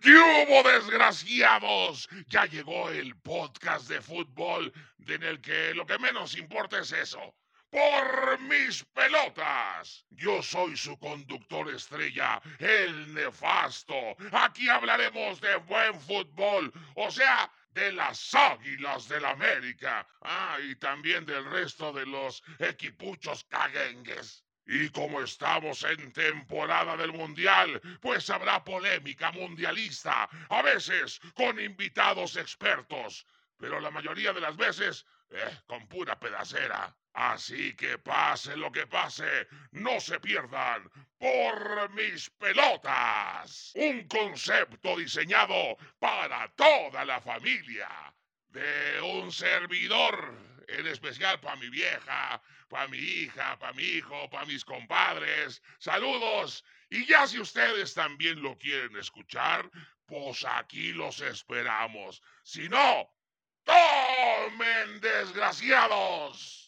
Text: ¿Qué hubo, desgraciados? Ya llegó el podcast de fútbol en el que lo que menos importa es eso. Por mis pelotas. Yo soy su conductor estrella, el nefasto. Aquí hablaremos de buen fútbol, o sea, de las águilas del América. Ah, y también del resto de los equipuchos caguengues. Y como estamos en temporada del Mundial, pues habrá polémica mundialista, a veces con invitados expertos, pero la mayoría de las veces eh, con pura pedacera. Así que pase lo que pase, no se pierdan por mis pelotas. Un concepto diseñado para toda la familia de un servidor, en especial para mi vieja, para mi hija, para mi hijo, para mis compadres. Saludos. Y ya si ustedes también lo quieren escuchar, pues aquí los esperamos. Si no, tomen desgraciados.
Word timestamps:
¿Qué 0.00 0.10
hubo, 0.10 0.62
desgraciados? 0.68 2.08
Ya 2.28 2.46
llegó 2.46 2.88
el 2.90 3.16
podcast 3.16 3.88
de 3.88 4.00
fútbol 4.00 4.72
en 5.06 5.22
el 5.22 5.40
que 5.40 5.74
lo 5.74 5.86
que 5.86 5.98
menos 5.98 6.36
importa 6.36 6.78
es 6.78 6.92
eso. 6.92 7.34
Por 7.70 8.38
mis 8.40 8.84
pelotas. 8.84 10.06
Yo 10.10 10.42
soy 10.42 10.76
su 10.76 10.98
conductor 10.98 11.68
estrella, 11.74 12.40
el 12.58 13.12
nefasto. 13.12 13.94
Aquí 14.32 14.68
hablaremos 14.68 15.40
de 15.40 15.56
buen 15.56 16.00
fútbol, 16.00 16.72
o 16.94 17.10
sea, 17.10 17.52
de 17.70 17.92
las 17.92 18.34
águilas 18.34 19.08
del 19.08 19.24
América. 19.24 20.06
Ah, 20.22 20.58
y 20.62 20.76
también 20.76 21.26
del 21.26 21.44
resto 21.44 21.92
de 21.92 22.06
los 22.06 22.42
equipuchos 22.58 23.44
caguengues. 23.44 24.44
Y 24.70 24.90
como 24.90 25.22
estamos 25.22 25.82
en 25.84 26.12
temporada 26.12 26.94
del 26.94 27.14
Mundial, 27.14 27.80
pues 28.02 28.28
habrá 28.28 28.62
polémica 28.62 29.32
mundialista, 29.32 30.28
a 30.50 30.60
veces 30.60 31.18
con 31.34 31.58
invitados 31.58 32.36
expertos, 32.36 33.26
pero 33.56 33.80
la 33.80 33.90
mayoría 33.90 34.34
de 34.34 34.42
las 34.42 34.58
veces 34.58 35.06
eh, 35.30 35.58
con 35.66 35.86
pura 35.88 36.20
pedacera. 36.20 36.94
Así 37.14 37.74
que 37.74 37.96
pase 37.96 38.58
lo 38.58 38.70
que 38.70 38.86
pase, 38.86 39.48
no 39.72 39.98
se 40.00 40.20
pierdan 40.20 40.88
por 41.16 41.90
mis 41.94 42.28
pelotas. 42.30 43.72
Un 43.74 44.06
concepto 44.06 44.98
diseñado 44.98 45.78
para 45.98 46.46
toda 46.50 47.06
la 47.06 47.22
familia 47.22 47.88
de 48.48 49.00
un 49.00 49.32
servidor, 49.32 50.34
en 50.68 50.86
especial 50.86 51.40
para 51.40 51.56
mi 51.56 51.68
vieja, 51.70 52.40
para 52.68 52.88
mi 52.88 52.98
hija, 52.98 53.58
para 53.58 53.72
mi 53.72 53.82
hijo, 53.82 54.28
para 54.30 54.44
mis 54.46 54.64
compadres. 54.64 55.62
Saludos. 55.78 56.64
Y 56.90 57.06
ya 57.06 57.26
si 57.26 57.40
ustedes 57.40 57.94
también 57.94 58.42
lo 58.42 58.56
quieren 58.58 58.96
escuchar, 58.96 59.70
pues 60.06 60.44
aquí 60.44 60.92
los 60.92 61.20
esperamos. 61.20 62.22
Si 62.42 62.68
no, 62.68 63.10
tomen 63.64 65.00
desgraciados. 65.00 66.67